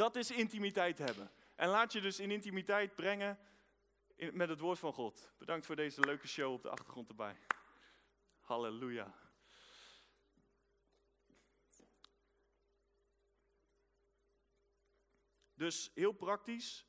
[0.00, 1.30] Dat is intimiteit hebben.
[1.54, 3.38] En laat je dus in intimiteit brengen
[4.32, 5.32] met het woord van God.
[5.38, 7.36] Bedankt voor deze leuke show op de achtergrond erbij.
[8.40, 9.14] Halleluja.
[15.54, 16.86] Dus heel praktisch,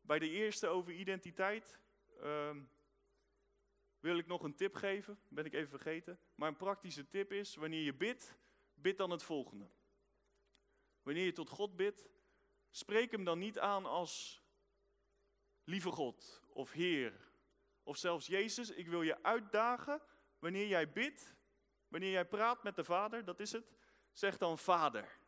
[0.00, 1.80] bij de eerste over identiteit
[2.20, 2.62] ehm,
[4.00, 6.20] wil ik nog een tip geven, ben ik even vergeten.
[6.34, 8.38] Maar een praktische tip is, wanneer je bidt,
[8.74, 9.70] bid dan het volgende.
[11.02, 12.12] Wanneer je tot God bidt,
[12.76, 14.42] spreek hem dan niet aan als
[15.64, 17.32] lieve God of Heer
[17.82, 18.70] of zelfs Jezus.
[18.70, 20.02] Ik wil je uitdagen,
[20.38, 21.34] wanneer jij bidt,
[21.88, 23.72] wanneer jij praat met de Vader, dat is het,
[24.12, 25.18] zeg dan Vader.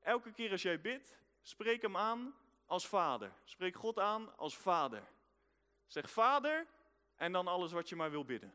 [0.00, 2.34] Elke keer als jij bidt, Spreek hem aan
[2.66, 3.32] als vader.
[3.44, 5.02] Spreek God aan als vader.
[5.86, 6.66] Zeg vader
[7.16, 8.54] en dan alles wat je maar wil bidden.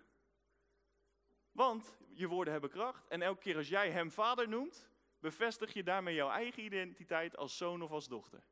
[1.51, 4.88] Want je woorden hebben kracht en elke keer als jij hem vader noemt,
[5.19, 8.43] bevestig je daarmee jouw eigen identiteit als zoon of als dochter.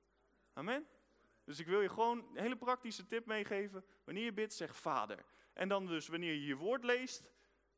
[0.53, 0.87] Amen?
[1.43, 3.85] Dus ik wil je gewoon een hele praktische tip meegeven.
[4.03, 5.25] Wanneer je bidt, zeg vader.
[5.53, 7.31] En dan dus wanneer je je woord leest,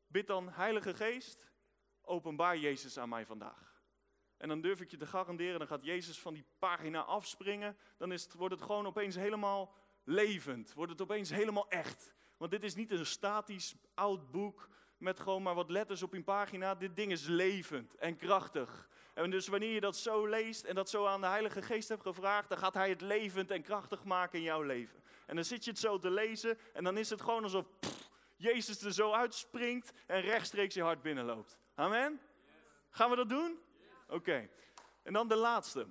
[0.06, 1.46] bid dan Heilige Geest,
[2.02, 3.82] openbaar Jezus aan mij vandaag.
[4.36, 7.76] En dan durf ik je te garanderen, dan gaat Jezus van die pagina afspringen.
[7.96, 9.74] Dan is het, wordt het gewoon opeens helemaal
[10.04, 10.72] levend.
[10.72, 12.14] Wordt het opeens helemaal echt.
[12.36, 14.68] Want dit is niet een statisch oud boek
[15.00, 16.74] met gewoon maar wat letters op een pagina.
[16.74, 18.88] Dit ding is levend en krachtig.
[19.14, 22.02] En dus wanneer je dat zo leest en dat zo aan de Heilige Geest hebt
[22.02, 25.02] gevraagd, dan gaat Hij het levend en krachtig maken in jouw leven.
[25.26, 27.66] En dan zit je het zo te lezen en dan is het gewoon alsof
[28.36, 31.58] Jezus er zo uitspringt en rechtstreeks je hart binnenloopt.
[31.74, 32.20] Amen?
[32.90, 33.58] Gaan we dat doen?
[34.08, 34.48] Oké.
[35.02, 35.86] En dan de laatste.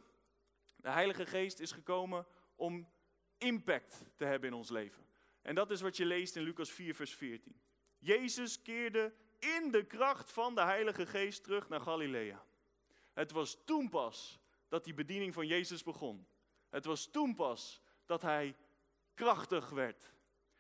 [0.76, 2.89] De Heilige Geest is gekomen om
[3.38, 5.06] impact te hebben in ons leven.
[5.41, 7.62] En dat is wat je leest in Lucas 4, vers 14.
[8.00, 12.46] Jezus keerde in de kracht van de Heilige Geest terug naar Galilea.
[13.14, 16.28] Het was toen pas dat die bediening van Jezus begon.
[16.70, 18.56] Het was toen pas dat hij
[19.14, 20.14] krachtig werd.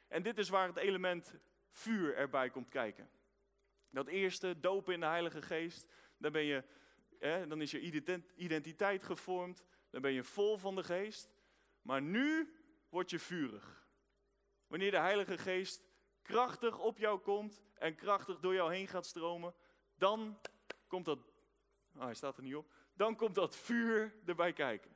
[0.07, 1.33] En dit is waar het element
[1.69, 3.09] vuur erbij komt kijken.
[3.89, 6.63] Dat eerste, dopen in de Heilige Geest, daar ben je
[7.19, 11.33] dan is je identiteit gevormd, dan ben je vol van de geest.
[11.81, 12.53] Maar nu
[12.89, 13.87] word je vurig.
[14.67, 15.88] Wanneer de Heilige Geest
[16.29, 19.53] krachtig op jou komt en krachtig door jou heen gaat stromen,
[19.95, 20.39] dan
[20.87, 21.19] komt dat,
[21.95, 24.95] oh, hij staat er niet op, dan komt dat vuur erbij kijken.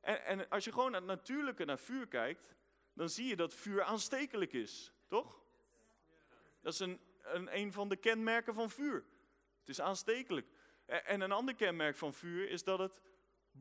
[0.00, 2.54] En, en als je gewoon naar het natuurlijke naar vuur kijkt,
[2.92, 5.42] dan zie je dat vuur aanstekelijk is, toch?
[6.60, 9.04] Dat is een, een, een van de kenmerken van vuur.
[9.58, 10.46] Het is aanstekelijk.
[10.86, 13.00] En een ander kenmerk van vuur is dat het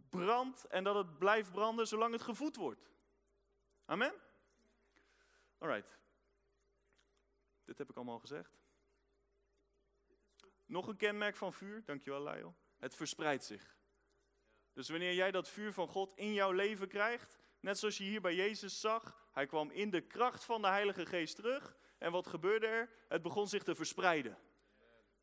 [0.10, 2.92] brandt en dat het blijft branden zolang het gevoed wordt.
[3.86, 4.14] Amen?
[5.58, 6.02] Alright.
[7.66, 8.58] Dit heb ik allemaal gezegd.
[10.66, 12.54] Nog een kenmerk van vuur, dankjewel Lyle.
[12.78, 13.78] Het verspreidt zich.
[14.74, 18.22] Dus wanneer jij dat vuur van God in jouw leven krijgt, net zoals je hier
[18.22, 21.78] bij Jezus zag, hij kwam in de kracht van de Heilige Geest terug.
[21.98, 22.90] En wat gebeurde er?
[23.08, 24.38] Het begon zich te verspreiden.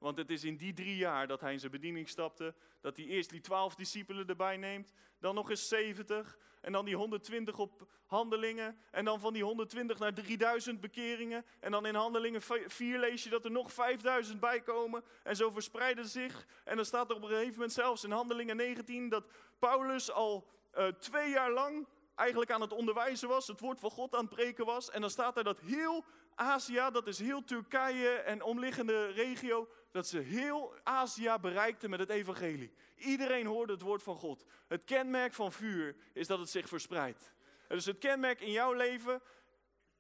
[0.01, 3.07] Want het is in die drie jaar dat hij in zijn bediening stapte, dat hij
[3.07, 7.87] eerst die twaalf discipelen erbij neemt, dan nog eens 70 en dan die 120 op
[8.07, 13.25] handelingen en dan van die 120 naar 3000 bekeringen en dan in handelingen 4 lees
[13.25, 17.17] je dat er nog 5000 bij komen en zo verspreiden zich en dan staat er
[17.17, 19.25] op een gegeven moment zelfs in handelingen 19 dat
[19.59, 24.15] Paulus al uh, twee jaar lang eigenlijk aan het onderwijzen was, het woord van God
[24.15, 26.05] aan het preken was en dan staat er dat heel
[26.41, 32.09] Azië, dat is heel Turkije en omliggende regio, dat ze heel Azië bereikten met het
[32.09, 32.73] evangelie.
[32.97, 34.45] Iedereen hoorde het woord van God.
[34.69, 37.33] Het kenmerk van vuur is dat het zich verspreidt.
[37.69, 39.23] Dus het kenmerk in jouw leven,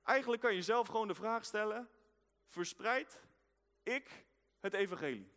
[0.04, 1.88] eigenlijk kan je zelf gewoon de vraag stellen,
[2.46, 3.20] verspreid
[3.82, 4.26] ik
[4.60, 5.32] het evangelie?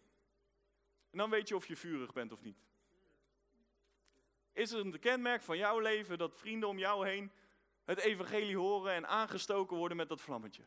[1.12, 2.64] En dan weet je of je vurig bent of niet.
[4.52, 7.32] Is het een kenmerk van jouw leven dat vrienden om jou heen
[7.86, 10.64] het evangelie horen en aangestoken worden met dat vlammetje?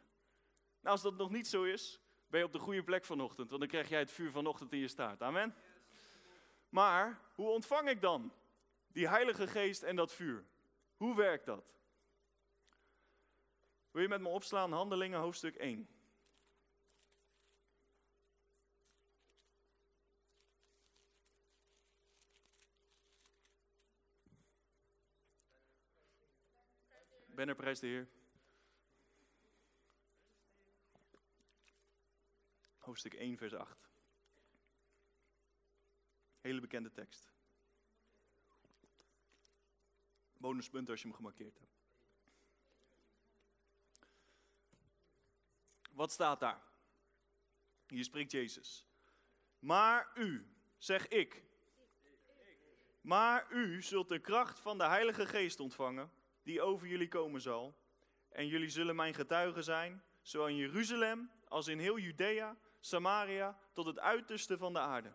[0.87, 3.61] Nou, als dat nog niet zo is, ben je op de goede plek vanochtend, want
[3.61, 5.23] dan krijg jij het vuur vanochtend in je staart.
[5.23, 5.55] Amen.
[6.69, 8.33] Maar hoe ontvang ik dan
[8.89, 10.45] die Heilige Geest en dat vuur?
[10.97, 11.77] Hoe werkt dat?
[13.91, 15.89] Wil je met me opslaan, Handelingen hoofdstuk 1.
[27.27, 28.09] Banner, prijs de Heer.
[32.87, 33.89] Hoofdstuk 1, vers 8.
[36.41, 37.33] Hele bekende tekst.
[40.37, 41.77] Bonuspunt als je hem gemarkeerd hebt.
[45.93, 46.63] Wat staat daar?
[47.87, 48.87] Hier spreekt Jezus.
[49.59, 51.43] Maar u, zeg ik.
[53.01, 57.79] Maar u zult de kracht van de Heilige Geest ontvangen, die over jullie komen zal.
[58.29, 63.87] En jullie zullen mijn getuigen zijn, zowel in Jeruzalem als in heel Judea, Samaria, tot
[63.87, 65.13] het uiterste van de aarde.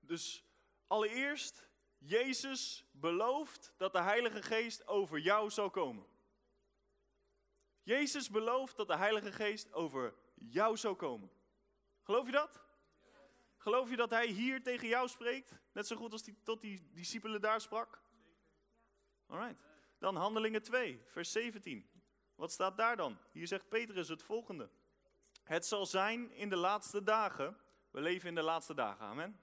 [0.00, 0.44] Dus
[0.86, 6.06] allereerst, Jezus belooft dat de Heilige Geest over jou zal komen.
[7.82, 11.30] Jezus belooft dat de Heilige Geest over jou zou komen.
[12.02, 12.60] Geloof je dat?
[13.56, 15.54] Geloof je dat hij hier tegen jou spreekt?
[15.72, 18.02] Net zo goed als hij tot die discipelen daar sprak?
[19.26, 19.64] Alright.
[19.98, 21.90] Dan Handelingen 2, vers 17.
[22.34, 23.18] Wat staat daar dan?
[23.32, 24.70] Hier zegt Petrus het volgende.
[25.46, 27.56] Het zal zijn in de laatste dagen.
[27.90, 29.40] We leven in de laatste dagen, amen.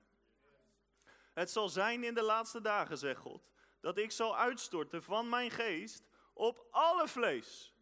[1.34, 5.52] Het zal zijn in de laatste dagen, zegt God, dat ik zal uitstorten van mijn
[5.52, 7.74] geest op alle vlees.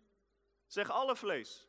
[0.67, 1.67] Zeg alle vlees.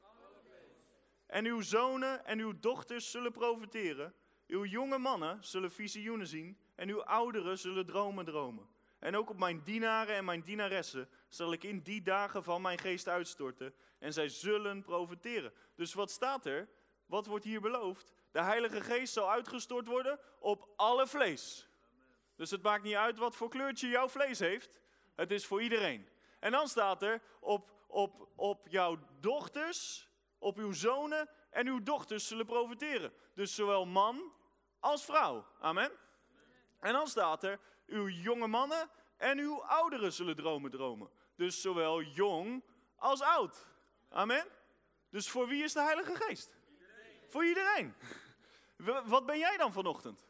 [1.27, 4.15] En uw zonen en uw dochters zullen profiteren.
[4.47, 6.59] Uw jonge mannen zullen visioenen zien.
[6.75, 8.69] En uw ouderen zullen dromen dromen.
[9.03, 12.79] En ook op mijn dienaren en mijn dienaressen zal ik in die dagen van mijn
[12.79, 13.75] geest uitstorten.
[13.99, 15.53] En zij zullen profiteren.
[15.75, 16.69] Dus wat staat er?
[17.07, 18.12] Wat wordt hier beloofd?
[18.31, 21.69] De Heilige Geest zal uitgestort worden op alle vlees.
[22.37, 24.81] Dus het maakt niet uit wat voor kleurtje jouw vlees heeft.
[25.15, 26.09] Het is voor iedereen.
[26.41, 32.27] En dan staat er op, op, op jouw dochters, op uw zonen en uw dochters
[32.27, 33.12] zullen profiteren.
[33.35, 34.33] Dus zowel man
[34.81, 35.47] als vrouw.
[35.61, 35.93] Amen.
[36.81, 41.11] En dan staat er, uw jonge mannen en uw ouderen zullen dromen dromen.
[41.37, 42.64] Dus zowel jong
[42.97, 43.66] als oud.
[44.09, 44.47] Amen.
[45.11, 46.57] Dus voor wie is de Heilige Geest?
[47.29, 47.95] Voor iedereen.
[49.07, 50.27] Wat ben jij dan vanochtend?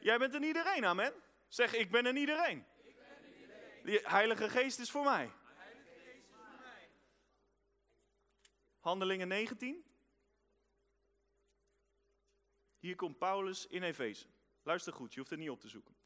[0.00, 1.14] Jij bent een iedereen, amen.
[1.48, 2.66] Zeg, ik ben een iedereen.
[3.82, 5.32] De Heilige Geest is voor mij.
[8.80, 9.84] Handelingen 19.
[12.78, 14.26] Hier komt Paulus in Efeze.
[14.62, 15.96] Luister goed, je hoeft het niet op te zoeken.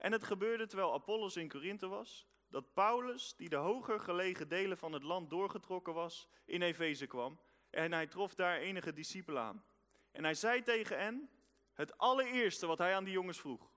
[0.00, 4.78] En het gebeurde terwijl Apollos in Korinthe was, dat Paulus, die de hoger gelegen delen
[4.78, 7.40] van het land doorgetrokken was, in Efeze kwam.
[7.70, 9.64] En hij trof daar enige discipelen aan.
[10.10, 11.30] En hij zei tegen hen,
[11.72, 13.70] het allereerste wat hij aan die jongens vroeg,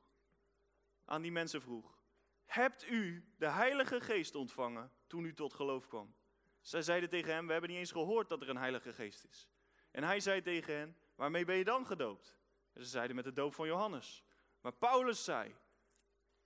[1.06, 2.00] aan die mensen vroeg.
[2.46, 6.16] Hebt u de Heilige Geest ontvangen toen u tot geloof kwam?
[6.62, 9.50] Zij zeiden tegen hem, we hebben niet eens gehoord dat er een Heilige Geest is.
[9.92, 12.38] En hij zei tegen hen, waarmee ben je dan gedoopt?
[12.74, 14.24] En ze zeiden met de doop van Johannes.
[14.62, 15.56] Maar Paulus zei,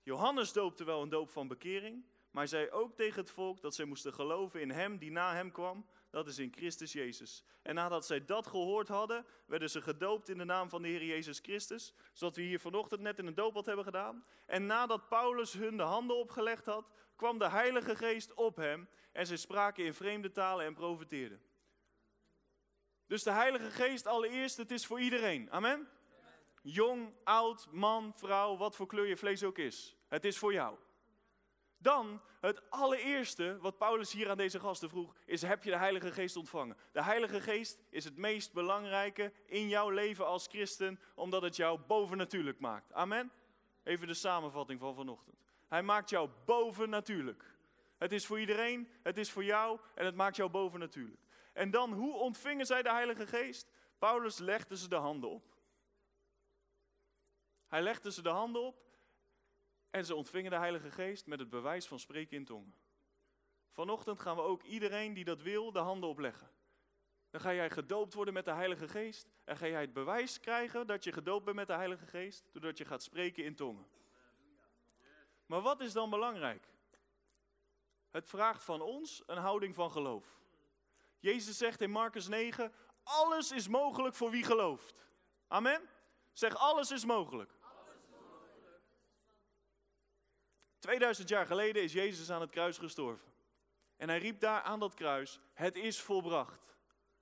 [0.08, 3.86] Johannes doopte wel een doop van bekering, maar zei ook tegen het volk dat zij
[3.86, 7.44] moesten geloven in hem die na hem kwam, dat is in Christus Jezus.
[7.62, 11.04] En nadat zij dat gehoord hadden, werden ze gedoopt in de naam van de Heer
[11.04, 14.26] Jezus Christus, zoals we hier vanochtend net in een doopbad hebben gedaan.
[14.46, 19.26] En nadat Paulus hun de handen opgelegd had, kwam de Heilige Geest op hem en
[19.26, 21.42] ze spraken in vreemde talen en profeteerden.
[23.08, 25.52] Dus de Heilige Geest allereerst, het is voor iedereen.
[25.52, 25.90] Amen?
[26.62, 29.97] Jong, oud, man, vrouw, wat voor kleur je vlees ook is.
[30.08, 30.78] Het is voor jou.
[31.78, 36.12] Dan het allereerste wat Paulus hier aan deze gasten vroeg, is heb je de Heilige
[36.12, 36.78] Geest ontvangen?
[36.92, 41.80] De Heilige Geest is het meest belangrijke in jouw leven als christen, omdat het jou
[41.80, 42.94] bovennatuurlijk maakt.
[42.94, 43.32] Amen?
[43.84, 45.36] Even de samenvatting van vanochtend.
[45.68, 47.56] Hij maakt jou bovennatuurlijk.
[47.98, 51.22] Het is voor iedereen, het is voor jou en het maakt jou bovennatuurlijk.
[51.54, 53.72] En dan, hoe ontvingen zij de Heilige Geest?
[53.98, 55.56] Paulus legde ze de handen op.
[57.68, 58.87] Hij legde ze de handen op
[59.98, 62.76] en ze ontvingen de Heilige Geest met het bewijs van spreken in tongen.
[63.70, 66.52] Vanochtend gaan we ook iedereen die dat wil de handen opleggen.
[67.30, 70.88] Dan ga jij gedoopt worden met de Heilige Geest en ga jij het bewijs krijgen
[70.88, 73.88] dat je gedoopt bent met de Heilige Geest, doordat je gaat spreken in tongen.
[75.46, 76.68] Maar wat is dan belangrijk?
[78.10, 80.40] Het vraagt van ons een houding van geloof.
[81.20, 82.74] Jezus zegt in Marcus 9,
[83.04, 84.94] alles is mogelijk voor wie gelooft.
[85.48, 85.90] Amen?
[86.34, 87.57] Zeg, alles is mogelijk.
[90.80, 93.32] 2000 jaar geleden is Jezus aan het kruis gestorven.
[93.96, 96.76] En hij riep daar aan dat kruis, het is volbracht.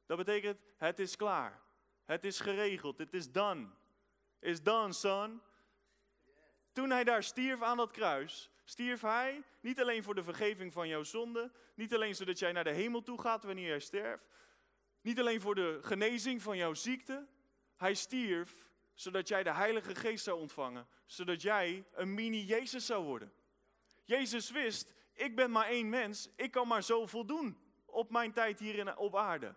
[0.05, 1.61] Dat betekent, het is klaar.
[2.05, 2.97] Het is geregeld.
[2.97, 3.67] Het is done.
[4.39, 5.41] Is done, son.
[6.71, 10.87] Toen hij daar stierf aan dat kruis, stierf hij niet alleen voor de vergeving van
[10.87, 14.27] jouw zonde, niet alleen zodat jij naar de hemel toe gaat wanneer jij sterft,
[15.01, 17.27] niet alleen voor de genezing van jouw ziekte,
[17.75, 23.33] hij stierf zodat jij de Heilige Geest zou ontvangen, zodat jij een mini-Jezus zou worden.
[24.05, 28.59] Jezus wist, ik ben maar één mens, ik kan maar zoveel doen op mijn tijd
[28.59, 29.55] hier op aarde.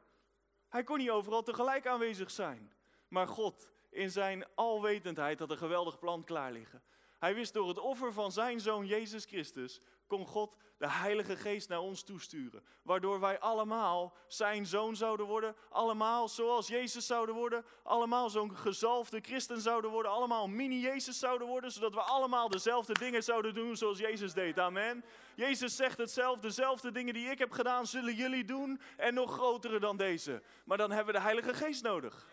[0.69, 2.73] Hij kon niet overal tegelijk aanwezig zijn.
[3.09, 6.83] Maar God, in zijn alwetendheid, had een geweldig plan klaar liggen.
[7.19, 11.69] Hij wist door het offer van zijn zoon Jezus Christus, kon God de Heilige Geest
[11.69, 12.65] naar ons toesturen.
[12.83, 19.21] Waardoor wij allemaal zijn zoon zouden worden, allemaal zoals Jezus zouden worden, allemaal zo'n gezalfde
[19.21, 23.99] christen zouden worden, allemaal mini-Jezus zouden worden, zodat we allemaal dezelfde dingen zouden doen zoals
[23.99, 24.59] Jezus deed.
[24.59, 25.05] Amen.
[25.37, 29.81] Jezus zegt hetzelfde, dezelfde dingen die ik heb gedaan, zullen jullie doen en nog grotere
[29.81, 30.43] dan deze.
[30.65, 32.27] Maar dan hebben we de Heilige Geest nodig.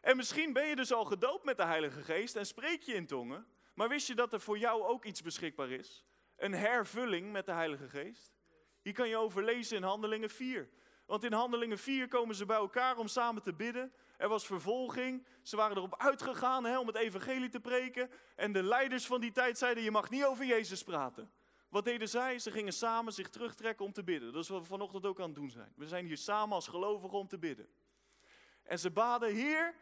[0.00, 3.06] En misschien ben je dus al gedoopt met de Heilige Geest en spreek je in
[3.06, 3.46] tongen.
[3.74, 6.04] Maar wist je dat er voor jou ook iets beschikbaar is?
[6.42, 8.32] Een hervulling met de Heilige Geest?
[8.80, 10.68] Hier kan je over lezen in Handelingen 4.
[11.06, 13.92] Want in Handelingen 4 komen ze bij elkaar om samen te bidden.
[14.16, 15.26] Er was vervolging.
[15.42, 18.10] Ze waren erop uitgegaan om het evangelie te preken.
[18.36, 21.32] En de leiders van die tijd zeiden, je mag niet over Jezus praten.
[21.68, 22.38] Wat deden zij?
[22.38, 24.32] Ze gingen samen zich terugtrekken om te bidden.
[24.32, 25.72] Dat is wat we vanochtend ook aan het doen zijn.
[25.76, 27.68] We zijn hier samen als gelovigen om te bidden.
[28.62, 29.74] En ze baden, Heer,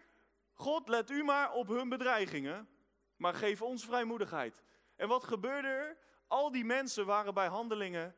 [0.52, 2.68] God, let u maar op hun bedreigingen,
[3.16, 4.62] maar geef ons vrijmoedigheid.
[4.96, 6.08] En wat gebeurde er?
[6.30, 8.14] Al die mensen waren bij handelingen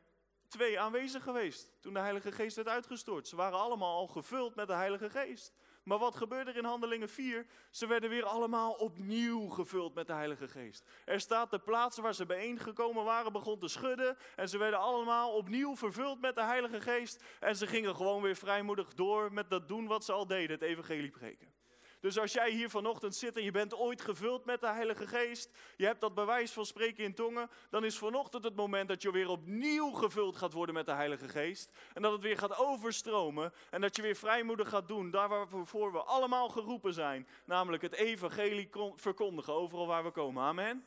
[0.49, 3.29] twee aanwezig geweest toen de Heilige Geest werd uitgestort.
[3.29, 5.53] Ze waren allemaal al gevuld met de Heilige Geest.
[5.83, 7.47] Maar wat gebeurde er in Handelingen 4?
[7.71, 10.85] Ze werden weer allemaal opnieuw gevuld met de Heilige Geest.
[11.05, 14.17] Er staat de plaatsen waar ze bijeengekomen waren begon te schudden.
[14.37, 17.25] En ze werden allemaal opnieuw vervuld met de Heilige Geest.
[17.41, 20.63] En ze gingen gewoon weer vrijmoedig door met dat doen wat ze al deden, het
[20.63, 21.62] evangelie preken.
[22.03, 25.51] Dus als jij hier vanochtend zit en je bent ooit gevuld met de Heilige Geest,
[25.77, 29.13] je hebt dat bewijs van spreken in tongen, dan is vanochtend het moment dat je
[29.13, 31.73] weer opnieuw gevuld gaat worden met de Heilige Geest.
[31.95, 35.93] En dat het weer gaat overstromen en dat je weer vrijmoedig gaat doen, daar waarvoor
[35.93, 40.43] we allemaal geroepen zijn, namelijk het evangelie verkondigen overal waar we komen.
[40.43, 40.87] Amen.